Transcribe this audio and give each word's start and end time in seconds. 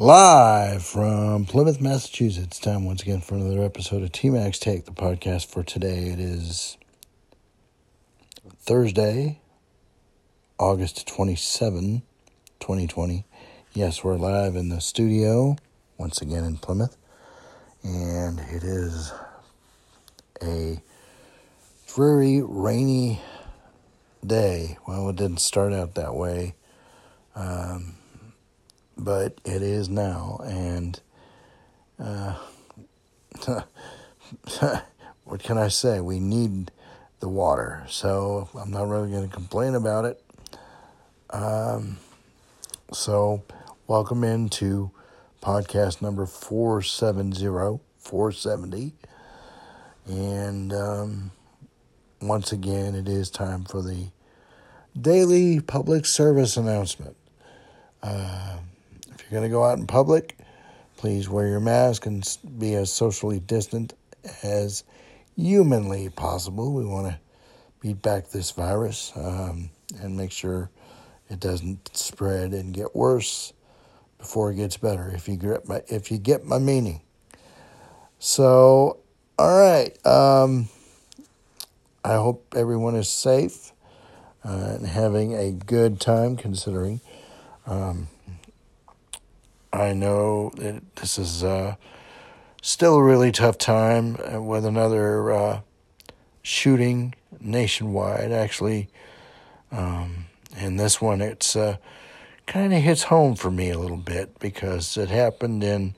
Live 0.00 0.82
from 0.82 1.44
Plymouth, 1.44 1.78
Massachusetts. 1.78 2.58
Time 2.58 2.86
once 2.86 3.02
again 3.02 3.20
for 3.20 3.34
another 3.34 3.62
episode 3.62 4.02
of 4.02 4.10
T-Mac's 4.10 4.58
Take, 4.58 4.86
the 4.86 4.92
podcast 4.92 5.44
for 5.52 5.62
today. 5.62 6.08
It 6.08 6.18
is 6.18 6.78
Thursday, 8.60 9.42
August 10.58 11.06
27, 11.06 12.00
2020. 12.60 13.26
Yes, 13.74 14.02
we're 14.02 14.16
live 14.16 14.56
in 14.56 14.70
the 14.70 14.80
studio 14.80 15.56
once 15.98 16.22
again 16.22 16.44
in 16.44 16.56
Plymouth. 16.56 16.96
And 17.84 18.40
it 18.40 18.62
is 18.64 19.12
a 20.42 20.80
very 21.94 22.40
rainy 22.40 23.20
day. 24.26 24.78
Well, 24.88 25.10
it 25.10 25.16
didn't 25.16 25.40
start 25.40 25.74
out 25.74 25.94
that 25.96 26.14
way. 26.14 26.54
Um, 27.34 27.96
but 29.04 29.40
it 29.44 29.62
is 29.62 29.88
now. 29.88 30.40
And 30.44 31.00
uh, 31.98 32.34
what 35.24 35.42
can 35.42 35.56
I 35.56 35.68
say? 35.68 36.00
We 36.00 36.20
need 36.20 36.70
the 37.20 37.28
water, 37.28 37.84
so 37.88 38.48
I'm 38.54 38.70
not 38.70 38.88
really 38.88 39.10
going 39.10 39.28
to 39.28 39.34
complain 39.34 39.74
about 39.74 40.04
it. 40.04 40.22
Um, 41.30 41.98
so, 42.92 43.42
welcome 43.86 44.22
into 44.24 44.90
podcast 45.42 46.02
number 46.02 46.26
470, 46.26 47.80
470. 47.98 48.92
And 50.06 50.72
um, 50.72 51.30
once 52.20 52.52
again, 52.52 52.94
it 52.94 53.08
is 53.08 53.30
time 53.30 53.64
for 53.64 53.80
the 53.80 54.08
daily 55.00 55.60
public 55.60 56.04
service 56.04 56.56
announcement. 56.56 57.16
Uh, 58.02 58.58
you're 59.30 59.40
going 59.40 59.50
to 59.50 59.54
go 59.54 59.64
out 59.64 59.78
in 59.78 59.86
public, 59.86 60.36
please 60.96 61.28
wear 61.28 61.46
your 61.46 61.60
mask 61.60 62.06
and 62.06 62.38
be 62.58 62.74
as 62.74 62.92
socially 62.92 63.40
distant 63.40 63.94
as 64.42 64.84
humanly 65.36 66.08
possible. 66.08 66.72
We 66.72 66.84
want 66.84 67.06
to 67.06 67.18
beat 67.80 68.02
back 68.02 68.30
this 68.30 68.50
virus 68.50 69.12
um, 69.16 69.70
and 70.00 70.16
make 70.16 70.32
sure 70.32 70.70
it 71.28 71.40
doesn't 71.40 71.96
spread 71.96 72.52
and 72.52 72.74
get 72.74 72.94
worse 72.94 73.52
before 74.18 74.50
it 74.50 74.56
gets 74.56 74.76
better. 74.76 75.10
If 75.14 75.28
you 75.28 75.36
get 75.36 75.66
my 75.66 75.82
if 75.88 76.10
you 76.10 76.18
get 76.18 76.44
my 76.44 76.58
meaning. 76.58 77.00
So, 78.18 78.98
all 79.38 79.58
right. 79.58 80.06
Um, 80.06 80.68
I 82.04 82.14
hope 82.14 82.54
everyone 82.56 82.96
is 82.96 83.08
safe 83.08 83.72
uh, 84.44 84.74
and 84.76 84.86
having 84.86 85.34
a 85.34 85.52
good 85.52 86.00
time, 86.00 86.36
considering 86.36 87.00
um, 87.66 88.08
I 89.72 89.92
know 89.92 90.50
that 90.56 90.96
this 90.96 91.18
is 91.18 91.44
uh, 91.44 91.76
still 92.60 92.96
a 92.96 93.02
really 93.02 93.30
tough 93.30 93.56
time 93.56 94.16
uh, 94.32 94.42
with 94.42 94.64
another 94.64 95.32
uh, 95.32 95.60
shooting 96.42 97.14
nationwide. 97.40 98.32
Actually, 98.32 98.88
um, 99.70 100.26
and 100.56 100.78
this 100.78 101.00
one 101.00 101.20
it's 101.20 101.54
uh, 101.54 101.76
kind 102.46 102.74
of 102.74 102.82
hits 102.82 103.04
home 103.04 103.36
for 103.36 103.50
me 103.50 103.70
a 103.70 103.78
little 103.78 103.96
bit 103.96 104.38
because 104.40 104.96
it 104.96 105.08
happened 105.08 105.62
in 105.62 105.94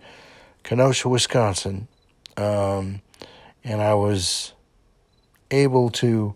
Kenosha, 0.65 1.09
Wisconsin, 1.09 1.89
um, 2.37 3.00
and 3.65 3.81
I 3.81 3.95
was 3.95 4.53
able 5.50 5.89
to 5.91 6.34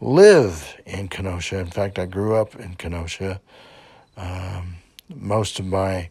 live 0.00 0.76
in 0.84 1.08
Kenosha. 1.08 1.58
In 1.58 1.66
fact, 1.66 1.98
I 2.00 2.06
grew 2.06 2.34
up 2.34 2.56
in 2.56 2.74
Kenosha. 2.74 3.40
Um, 4.16 4.76
most 5.08 5.60
of 5.60 5.66
my 5.66 6.10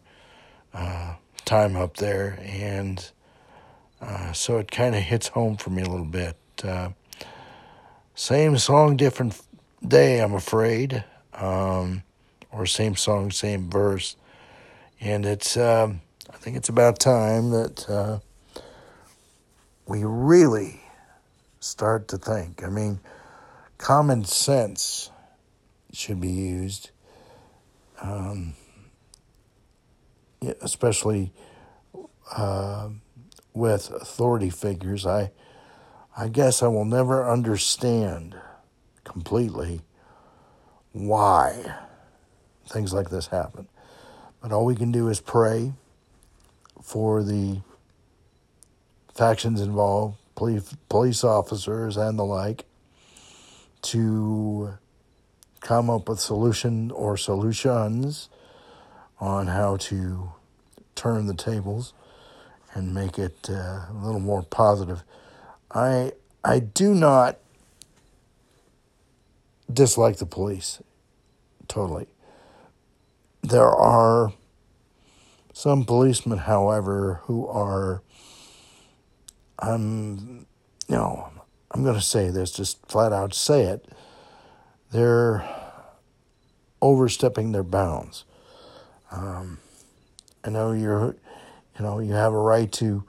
uh, 0.73 1.15
time 1.45 1.75
up 1.75 1.97
there, 1.97 2.39
and 2.41 3.11
uh, 4.01 4.31
so 4.33 4.57
it 4.57 4.69
kind 4.71 4.95
of 4.95 5.01
hits 5.01 5.29
home 5.29 5.57
for 5.57 5.69
me 5.69 5.81
a 5.81 5.89
little 5.89 6.05
bit. 6.05 6.35
Uh, 6.63 6.89
same 8.15 8.57
song, 8.57 8.97
different 8.97 9.39
day, 9.85 10.19
I'm 10.19 10.33
afraid, 10.33 11.03
um, 11.33 12.03
or 12.51 12.65
same 12.65 12.95
song, 12.95 13.31
same 13.31 13.69
verse, 13.69 14.15
and 14.99 15.25
it's. 15.25 15.57
Um, 15.57 16.01
I 16.29 16.35
think 16.39 16.57
it's 16.57 16.69
about 16.69 16.99
time 16.99 17.51
that 17.51 17.89
uh, 17.89 18.19
we 19.87 20.03
really 20.03 20.81
start 21.59 22.09
to 22.09 22.17
think. 22.17 22.63
I 22.63 22.69
mean, 22.69 22.99
common 23.77 24.25
sense 24.25 25.09
should 25.93 26.21
be 26.21 26.29
used. 26.29 26.91
Um, 28.01 28.53
especially 30.41 31.31
uh, 32.35 32.89
with 33.53 33.91
authority 33.91 34.49
figures, 34.49 35.05
I, 35.05 35.31
I 36.15 36.27
guess 36.27 36.61
I 36.61 36.67
will 36.67 36.85
never 36.85 37.29
understand 37.29 38.35
completely 39.03 39.81
why 40.91 41.75
things 42.67 42.93
like 42.93 43.09
this 43.09 43.27
happen. 43.27 43.67
But 44.41 44.51
all 44.51 44.65
we 44.65 44.75
can 44.75 44.91
do 44.91 45.09
is 45.09 45.19
pray 45.19 45.73
for 46.81 47.23
the 47.23 47.61
factions 49.13 49.61
involved, 49.61 50.17
police, 50.35 50.75
police 50.89 51.23
officers, 51.23 51.97
and 51.97 52.19
the 52.19 52.23
like, 52.23 52.65
to 53.81 54.77
come 55.59 55.89
up 55.89 56.07
with 56.07 56.19
solution 56.19 56.91
or 56.91 57.17
solutions 57.17 58.29
on 59.19 59.47
how 59.47 59.77
to 59.77 60.31
turn 60.95 61.27
the 61.27 61.33
tables 61.33 61.93
and 62.73 62.93
make 62.93 63.17
it 63.17 63.49
uh, 63.49 63.85
a 63.91 63.99
little 64.01 64.19
more 64.19 64.43
positive. 64.43 65.03
I 65.71 66.13
I 66.43 66.59
do 66.59 66.93
not 66.93 67.37
dislike 69.71 70.17
the 70.17 70.25
police 70.25 70.81
totally. 71.67 72.07
There 73.41 73.69
are 73.69 74.33
some 75.53 75.85
policemen, 75.85 76.39
however, 76.39 77.21
who 77.23 77.47
are 77.47 78.01
I'm 79.59 80.45
you 80.87 80.95
know, 80.95 81.29
I'm 81.71 81.83
going 81.83 81.95
to 81.95 82.01
say 82.01 82.29
this 82.29 82.51
just 82.51 82.85
flat 82.87 83.11
out 83.11 83.33
say 83.33 83.63
it. 83.63 83.85
They're 84.91 85.47
overstepping 86.81 87.51
their 87.51 87.63
bounds. 87.63 88.23
Um, 89.11 89.59
I 90.43 90.49
know 90.49 90.71
you're, 90.71 91.15
you 91.77 91.85
know, 91.85 91.99
you 91.99 92.13
have 92.13 92.33
a 92.33 92.39
right 92.39 92.71
to 92.73 93.03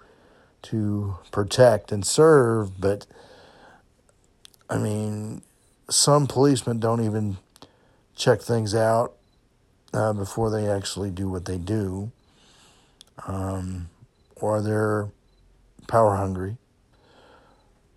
to 0.62 1.16
protect 1.30 1.92
and 1.92 2.04
serve, 2.06 2.80
but 2.80 3.06
I 4.68 4.76
mean, 4.78 5.42
some 5.88 6.26
policemen 6.26 6.78
don't 6.80 7.04
even 7.04 7.38
check 8.16 8.40
things 8.42 8.74
out 8.74 9.14
uh, 9.94 10.12
before 10.12 10.50
they 10.50 10.68
actually 10.68 11.10
do 11.10 11.28
what 11.28 11.44
they 11.44 11.58
do, 11.58 12.10
um, 13.26 13.88
or 14.36 14.60
they're 14.60 15.08
power 15.86 16.16
hungry. 16.16 16.56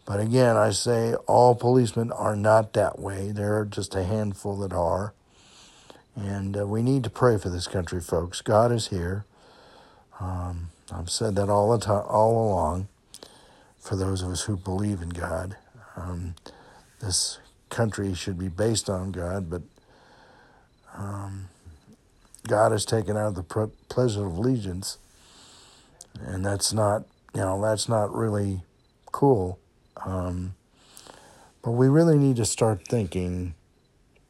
But 0.06 0.20
again, 0.20 0.58
I 0.58 0.72
say 0.72 1.14
all 1.28 1.56
policemen 1.56 2.12
are 2.12 2.36
not 2.36 2.74
that 2.74 3.00
way. 3.00 3.32
There 3.32 3.58
are 3.60 3.66
just 3.66 3.96
a 3.96 4.04
handful 4.04 4.58
that 4.58 4.74
are. 4.74 5.14
And 6.16 6.58
uh, 6.58 6.68
we 6.68 6.82
need 6.82 7.04
to 7.06 7.10
pray 7.10 7.38
for 7.38 7.50
this 7.50 7.68
country, 7.68 8.02
folks. 8.02 8.42
God 8.42 8.72
is 8.72 8.88
here. 8.88 9.26
Um, 10.20 10.70
I've 10.92 11.10
said 11.10 11.36
that 11.36 11.50
all 11.50 11.72
the 11.72 11.84
time, 11.84 12.04
all 12.08 12.50
along. 12.50 12.88
For 13.80 13.96
those 13.96 14.22
of 14.22 14.30
us 14.30 14.44
who 14.44 14.58
believe 14.58 15.02
in 15.02 15.10
God, 15.10 15.58
um, 15.96 16.36
this 17.00 17.40
country 17.70 18.14
should 18.14 18.38
be 18.38 18.48
based 18.48 18.90
on 18.90 19.12
God, 19.12 19.50
but 19.50 19.64
um, 20.96 21.48
God 22.48 22.72
has 22.72 22.86
taken 22.86 23.18
out 23.18 23.30
of 23.30 23.36
the 23.36 23.70
pledge 23.90 24.16
of 24.16 24.26
allegiance, 24.26 25.00
and 26.20 26.46
that's 26.46 26.74
not, 26.74 27.06
you 27.34 27.42
know, 27.42 27.60
that's 27.60 27.90
not 27.90 28.14
really 28.14 28.62
cool. 29.12 29.58
Um, 30.06 30.54
but 31.64 31.72
we 31.72 31.88
really 31.88 32.18
need 32.18 32.36
to 32.36 32.46
start 32.46 32.88
thinking 32.88 33.56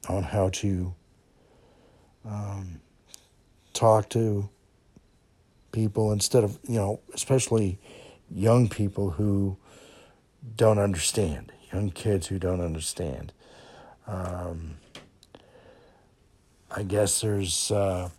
on 0.08 0.24
how 0.24 0.50
to 0.50 0.94
um, 2.26 2.82
talk 3.74 4.10
to 4.10 4.50
people 5.72 6.12
instead 6.12 6.44
of, 6.44 6.60
you 6.68 6.76
know, 6.76 7.00
especially 7.14 7.80
young 8.30 8.70
people 8.70 9.12
who 9.12 9.58
don't 10.56 10.80
understand, 10.80 11.52
young 11.72 11.90
kids 11.92 12.28
who 12.28 12.40
don't 12.40 12.62
understand. 12.62 13.32
Um, 14.08 14.78
I 16.70 16.84
guess 16.84 17.22
there's 17.22 17.72
uh, 17.72 18.10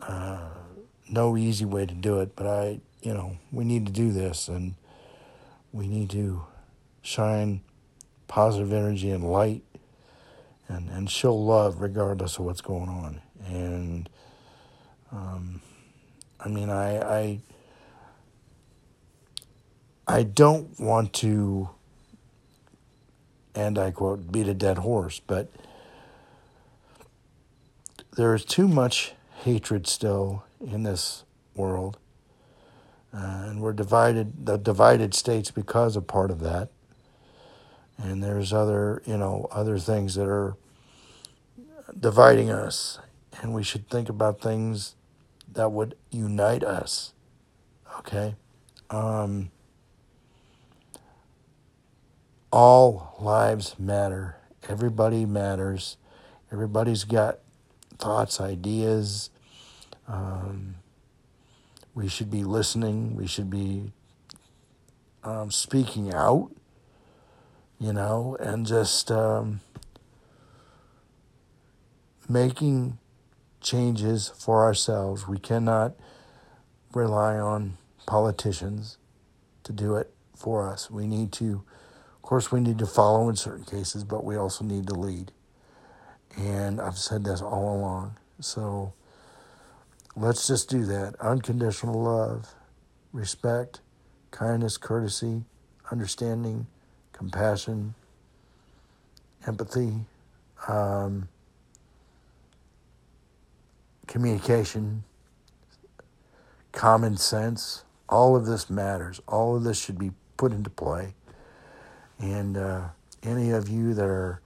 uh, 0.00 0.48
no 1.08 1.36
easy 1.36 1.64
way 1.64 1.86
to 1.86 1.94
do 1.94 2.20
it, 2.20 2.34
but 2.34 2.46
I, 2.46 2.80
you 3.02 3.14
know, 3.14 3.36
we 3.50 3.64
need 3.64 3.86
to 3.86 3.92
do 3.92 4.12
this 4.12 4.48
and 4.48 4.74
we 5.72 5.86
need 5.86 6.10
to 6.10 6.42
shine 7.02 7.62
positive 8.28 8.72
energy 8.72 9.10
and 9.10 9.30
light 9.30 9.62
and, 10.68 10.88
and 10.90 11.10
show 11.10 11.34
love 11.34 11.80
regardless 11.80 12.38
of 12.38 12.44
what's 12.44 12.60
going 12.60 12.88
on. 12.88 13.20
And 13.46 14.08
um, 15.10 15.60
I 16.40 16.48
mean, 16.48 16.70
I, 16.70 16.98
I, 17.00 17.40
I 20.06 20.22
don't 20.22 20.78
want 20.80 21.12
to, 21.14 21.70
and 23.54 23.78
I 23.78 23.90
quote, 23.90 24.32
beat 24.32 24.48
a 24.48 24.54
dead 24.54 24.78
horse, 24.78 25.20
but 25.20 25.50
there 28.16 28.34
is 28.34 28.44
too 28.44 28.68
much 28.68 29.12
hatred 29.44 29.86
still 29.86 30.44
in 30.60 30.82
this 30.82 31.24
world. 31.54 31.98
Uh, 33.14 33.44
and 33.46 33.60
we're 33.60 33.74
divided, 33.74 34.46
the 34.46 34.56
divided 34.56 35.14
states 35.14 35.50
because 35.50 35.96
of 35.96 36.06
part 36.06 36.30
of 36.30 36.40
that. 36.40 36.70
And 37.98 38.22
there's 38.22 38.52
other, 38.52 39.02
you 39.06 39.16
know, 39.16 39.48
other 39.50 39.78
things 39.78 40.14
that 40.16 40.26
are 40.28 40.56
dividing 41.98 42.50
us. 42.50 42.98
And 43.40 43.54
we 43.54 43.62
should 43.62 43.88
think 43.88 44.08
about 44.08 44.40
things 44.40 44.94
that 45.52 45.70
would 45.72 45.96
unite 46.10 46.64
us. 46.64 47.12
Okay? 47.98 48.34
Um, 48.90 49.50
all 52.52 53.16
lives 53.20 53.78
matter. 53.78 54.36
Everybody 54.68 55.26
matters. 55.26 55.96
Everybody's 56.52 57.04
got 57.04 57.38
thoughts, 57.98 58.40
ideas. 58.40 59.30
Um, 60.06 60.76
we 61.94 62.08
should 62.08 62.30
be 62.30 62.44
listening. 62.44 63.16
We 63.16 63.26
should 63.26 63.50
be 63.50 63.92
um, 65.24 65.50
speaking 65.50 66.12
out, 66.12 66.50
you 67.82 67.92
know, 67.92 68.36
and 68.38 68.64
just 68.64 69.10
um, 69.10 69.60
making 72.28 72.96
changes 73.60 74.32
for 74.38 74.62
ourselves. 74.62 75.26
We 75.26 75.38
cannot 75.38 75.94
rely 76.94 77.38
on 77.38 77.76
politicians 78.06 78.98
to 79.64 79.72
do 79.72 79.96
it 79.96 80.14
for 80.36 80.68
us. 80.68 80.92
We 80.92 81.08
need 81.08 81.32
to, 81.32 81.64
of 82.14 82.22
course, 82.22 82.52
we 82.52 82.60
need 82.60 82.78
to 82.78 82.86
follow 82.86 83.28
in 83.28 83.34
certain 83.34 83.64
cases, 83.64 84.04
but 84.04 84.22
we 84.22 84.36
also 84.36 84.64
need 84.64 84.86
to 84.86 84.94
lead. 84.94 85.32
And 86.36 86.80
I've 86.80 86.98
said 86.98 87.24
this 87.24 87.42
all 87.42 87.76
along. 87.76 88.16
So 88.38 88.92
let's 90.14 90.46
just 90.46 90.70
do 90.70 90.84
that. 90.84 91.16
Unconditional 91.18 92.00
love, 92.00 92.54
respect, 93.12 93.80
kindness, 94.30 94.76
courtesy, 94.76 95.42
understanding, 95.90 96.68
compassion, 97.22 97.94
empathy, 99.46 99.94
um, 100.66 101.28
communication, 104.08 105.04
common 106.72 107.16
sense. 107.16 107.84
All 108.08 108.34
of 108.34 108.46
this 108.46 108.68
matters. 108.68 109.20
All 109.28 109.54
of 109.54 109.62
this 109.62 109.80
should 109.80 110.00
be 110.00 110.10
put 110.36 110.50
into 110.50 110.68
play. 110.68 111.14
And 112.18 112.56
uh, 112.56 112.88
any 113.22 113.50
of 113.50 113.68
you 113.68 113.94
that 113.94 114.04
are 114.04 114.40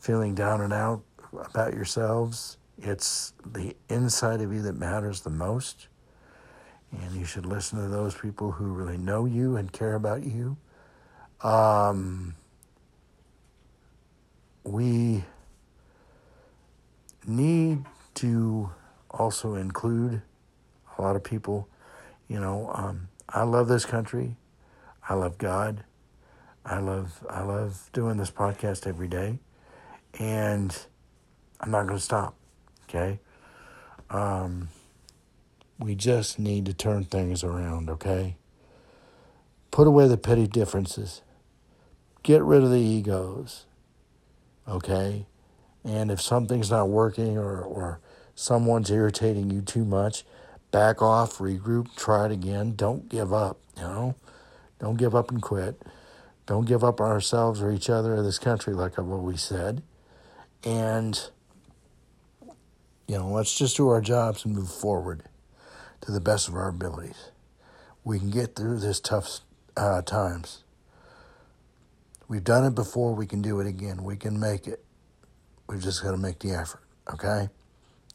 feeling 0.00 0.34
down 0.34 0.60
and 0.60 0.72
out 0.72 1.02
about 1.32 1.72
yourselves, 1.72 2.56
it's 2.78 3.32
the 3.46 3.76
inside 3.88 4.40
of 4.40 4.52
you 4.52 4.60
that 4.62 4.72
matters 4.72 5.20
the 5.20 5.30
most. 5.30 5.86
And 6.90 7.14
you 7.14 7.24
should 7.24 7.46
listen 7.46 7.78
to 7.80 7.86
those 7.86 8.16
people 8.16 8.50
who 8.50 8.72
really 8.72 8.98
know 8.98 9.24
you 9.24 9.54
and 9.56 9.72
care 9.72 9.94
about 9.94 10.24
you. 10.24 10.56
Um, 11.42 12.34
we 14.64 15.24
need 17.26 17.84
to 18.14 18.70
also 19.10 19.54
include 19.54 20.22
a 20.98 21.02
lot 21.02 21.16
of 21.16 21.24
people. 21.24 21.68
You 22.28 22.40
know, 22.40 22.70
um, 22.74 23.08
I 23.28 23.42
love 23.42 23.68
this 23.68 23.84
country. 23.84 24.36
I 25.08 25.14
love 25.14 25.38
God. 25.38 25.84
I 26.64 26.78
love 26.78 27.24
I 27.28 27.42
love 27.42 27.90
doing 27.92 28.18
this 28.18 28.30
podcast 28.30 28.86
every 28.86 29.08
day 29.08 29.40
and 30.18 30.76
I'm 31.60 31.70
not 31.70 31.86
going 31.86 31.98
to 31.98 32.04
stop. 32.04 32.34
Okay. 32.84 33.18
Um, 34.10 34.68
we 35.78 35.94
just 35.94 36.38
need 36.38 36.66
to 36.66 36.74
turn 36.74 37.04
things 37.04 37.42
around. 37.42 37.90
Okay. 37.90 38.36
Put 39.70 39.86
away 39.86 40.06
the 40.06 40.16
petty 40.16 40.46
differences. 40.46 41.22
Get 42.22 42.42
rid 42.42 42.62
of 42.62 42.70
the 42.70 42.80
egos. 42.80 43.66
Okay. 44.68 45.26
And 45.84 46.10
if 46.10 46.20
something's 46.20 46.70
not 46.70 46.88
working 46.88 47.36
or, 47.36 47.60
or 47.60 48.00
someone's 48.34 48.90
irritating 48.90 49.50
you 49.50 49.60
too 49.62 49.84
much, 49.84 50.24
back 50.70 51.02
off, 51.02 51.38
regroup, 51.38 51.94
try 51.96 52.26
it 52.26 52.32
again. 52.32 52.74
Don't 52.76 53.08
give 53.08 53.32
up, 53.32 53.58
you 53.76 53.82
know? 53.82 54.14
Don't 54.78 54.96
give 54.96 55.14
up 55.14 55.30
and 55.30 55.42
quit. 55.42 55.80
Don't 56.46 56.66
give 56.66 56.82
up 56.82 57.00
on 57.00 57.10
ourselves 57.10 57.62
or 57.62 57.70
each 57.70 57.88
other 57.88 58.16
or 58.16 58.22
this 58.22 58.38
country, 58.38 58.74
like 58.74 58.98
I've 58.98 59.10
always 59.10 59.42
said. 59.42 59.82
And, 60.64 61.20
you 63.06 63.18
know, 63.18 63.28
let's 63.28 63.56
just 63.56 63.76
do 63.76 63.88
our 63.88 64.00
jobs 64.00 64.44
and 64.44 64.54
move 64.54 64.70
forward 64.70 65.24
to 66.02 66.12
the 66.12 66.20
best 66.20 66.48
of 66.48 66.54
our 66.54 66.68
abilities. 66.68 67.30
We 68.04 68.18
can 68.18 68.30
get 68.30 68.56
through 68.56 68.80
this 68.80 69.00
tough 69.00 69.40
uh, 69.76 70.02
times. 70.02 70.64
We've 72.32 72.42
done 72.42 72.64
it 72.64 72.74
before, 72.74 73.14
we 73.14 73.26
can 73.26 73.42
do 73.42 73.60
it 73.60 73.66
again. 73.66 74.04
We 74.04 74.16
can 74.16 74.40
make 74.40 74.66
it. 74.66 74.82
We've 75.68 75.82
just 75.82 76.02
got 76.02 76.12
to 76.12 76.16
make 76.16 76.38
the 76.38 76.52
effort, 76.52 76.80
okay? 77.12 77.50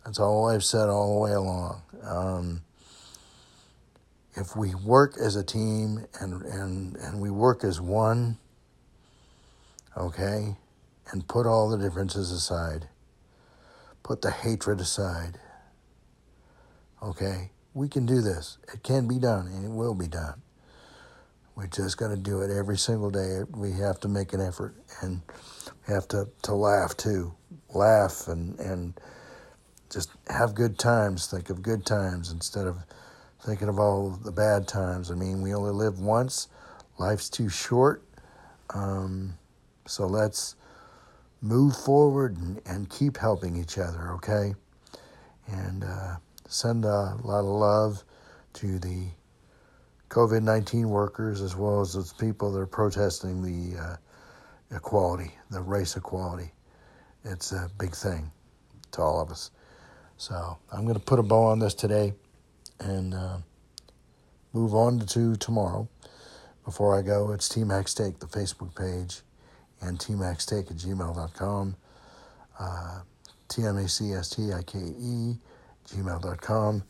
That's 0.03 0.19
all 0.19 0.49
I've 0.49 0.63
said 0.63 0.89
all 0.89 1.13
the 1.13 1.19
way 1.19 1.33
along. 1.33 1.83
Um, 2.01 2.61
if 4.33 4.55
we 4.55 4.73
work 4.73 5.17
as 5.23 5.35
a 5.35 5.43
team 5.43 6.07
and, 6.19 6.41
and, 6.41 6.95
and 6.95 7.21
we 7.21 7.29
work 7.29 7.63
as 7.63 7.79
one, 7.79 8.39
okay, 9.95 10.57
and 11.11 11.27
put 11.27 11.45
all 11.45 11.69
the 11.69 11.77
differences 11.77 12.31
aside. 12.31 12.89
Put 14.01 14.23
the 14.23 14.31
hatred 14.31 14.79
aside. 14.79 15.37
Okay? 17.03 17.51
We 17.75 17.87
can 17.87 18.07
do 18.07 18.21
this. 18.21 18.57
It 18.73 18.81
can 18.81 19.07
be 19.07 19.19
done, 19.19 19.45
and 19.45 19.63
it 19.63 19.71
will 19.71 19.93
be 19.93 20.07
done. 20.07 20.41
We 21.57 21.67
just 21.67 21.97
got 21.97 22.09
to 22.09 22.17
do 22.17 22.41
it 22.41 22.55
every 22.55 22.77
single 22.77 23.09
day. 23.09 23.41
We 23.51 23.71
have 23.73 23.99
to 24.01 24.07
make 24.07 24.31
an 24.33 24.41
effort, 24.41 24.75
and 25.01 25.21
have 25.87 26.07
to, 26.09 26.27
to 26.43 26.53
laugh 26.53 26.95
too. 26.95 27.33
Laugh 27.73 28.27
and, 28.27 28.59
and 28.59 28.93
just 29.89 30.11
have 30.27 30.53
good 30.53 30.77
times. 30.77 31.25
Think 31.25 31.49
of 31.49 31.63
good 31.63 31.83
times 31.83 32.31
instead 32.31 32.67
of 32.67 32.77
thinking 33.43 33.69
of 33.69 33.79
all 33.79 34.11
the 34.11 34.31
bad 34.31 34.67
times. 34.67 35.09
I 35.09 35.15
mean, 35.15 35.41
we 35.41 35.55
only 35.55 35.71
live 35.71 35.99
once. 35.99 36.47
Life's 36.99 37.27
too 37.27 37.49
short. 37.49 38.03
Um, 38.69 39.33
so 39.87 40.05
let's 40.05 40.55
move 41.41 41.75
forward 41.75 42.37
and, 42.37 42.61
and 42.67 42.87
keep 42.87 43.17
helping 43.17 43.55
each 43.57 43.79
other, 43.79 44.11
okay? 44.13 44.53
And 45.47 45.83
uh, 45.83 46.17
send 46.47 46.85
a 46.85 47.17
lot 47.23 47.39
of 47.39 47.45
love 47.45 48.03
to 48.53 48.77
the 48.77 49.07
COVID 50.09 50.43
19 50.43 50.89
workers 50.89 51.41
as 51.41 51.55
well 51.55 51.81
as 51.81 51.93
those 51.93 52.13
people 52.13 52.51
that 52.51 52.59
are 52.59 52.67
protesting 52.67 53.41
the 53.41 53.79
uh, 53.79 53.95
equality, 54.75 55.31
the 55.49 55.61
race 55.61 55.95
equality. 55.95 56.51
It's 57.23 57.51
a 57.51 57.69
big 57.77 57.95
thing 57.95 58.31
to 58.91 59.01
all 59.01 59.21
of 59.21 59.31
us. 59.31 59.51
So 60.17 60.57
I'm 60.71 60.83
going 60.83 60.95
to 60.95 61.01
put 61.01 61.19
a 61.19 61.23
bow 61.23 61.43
on 61.43 61.59
this 61.59 61.73
today 61.73 62.13
and 62.79 63.13
uh, 63.13 63.37
move 64.53 64.73
on 64.73 64.99
to 64.99 65.35
tomorrow. 65.35 65.87
Before 66.63 66.97
I 66.97 67.01
go, 67.01 67.31
it's 67.31 67.47
T-Mac's 67.49 67.93
Take, 67.93 68.19
the 68.19 68.25
Facebook 68.25 68.75
page 68.75 69.21
and 69.81 69.99
tmacstake 69.99 70.71
at 70.71 70.77
gmail.com. 70.77 71.75
Uh, 72.59 72.99
T-M-A-C-S-T-I-K-E, 73.49 75.35
gmail.com. 75.87 76.83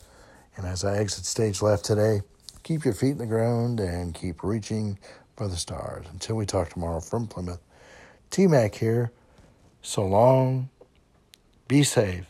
And 0.56 0.66
as 0.66 0.84
I 0.84 0.98
exit 0.98 1.26
stage 1.26 1.62
left 1.62 1.86
today, 1.86 2.22
keep 2.68 2.84
your 2.84 2.94
feet 2.94 3.12
in 3.12 3.18
the 3.18 3.26
ground 3.26 3.80
and 3.80 4.14
keep 4.14 4.44
reaching 4.44 5.00
for 5.38 5.48
the 5.48 5.56
stars. 5.56 6.06
Until 6.12 6.36
we 6.36 6.46
talk 6.46 6.68
tomorrow 6.70 7.00
from 7.00 7.26
Plymouth, 7.26 7.62
T-Mac 8.30 8.76
here. 8.76 9.10
So 9.82 10.06
long, 10.06 10.68
be 11.70 11.84
safe, 11.84 12.26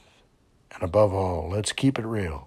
and 0.71 0.83
above 0.83 1.11
all, 1.11 1.49
let's 1.49 1.71
keep 1.71 1.97
it 1.97 2.05
real. 2.05 2.46